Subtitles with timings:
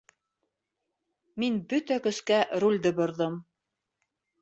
[1.45, 3.41] Мин бөтә көскә рулде борҙом.